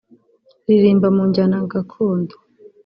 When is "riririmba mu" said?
0.65-1.23